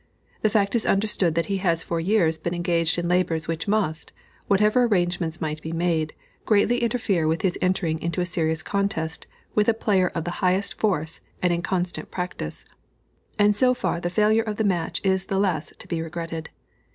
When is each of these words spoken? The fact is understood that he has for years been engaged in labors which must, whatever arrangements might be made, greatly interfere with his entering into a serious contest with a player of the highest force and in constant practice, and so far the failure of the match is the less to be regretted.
The 0.41 0.49
fact 0.49 0.73
is 0.73 0.87
understood 0.87 1.35
that 1.35 1.45
he 1.45 1.57
has 1.57 1.83
for 1.83 1.99
years 1.99 2.39
been 2.39 2.55
engaged 2.55 2.97
in 2.97 3.07
labors 3.07 3.47
which 3.47 3.67
must, 3.67 4.11
whatever 4.47 4.81
arrangements 4.85 5.39
might 5.39 5.61
be 5.61 5.71
made, 5.71 6.15
greatly 6.43 6.79
interfere 6.81 7.27
with 7.27 7.43
his 7.43 7.55
entering 7.61 8.01
into 8.01 8.19
a 8.19 8.25
serious 8.25 8.63
contest 8.63 9.27
with 9.53 9.69
a 9.69 9.75
player 9.75 10.07
of 10.15 10.23
the 10.23 10.31
highest 10.41 10.79
force 10.79 11.21
and 11.39 11.53
in 11.53 11.61
constant 11.61 12.09
practice, 12.09 12.65
and 13.37 13.55
so 13.55 13.75
far 13.75 13.99
the 13.99 14.09
failure 14.09 14.41
of 14.41 14.55
the 14.57 14.63
match 14.63 15.01
is 15.03 15.25
the 15.25 15.37
less 15.37 15.71
to 15.77 15.87
be 15.87 16.01
regretted. 16.01 16.49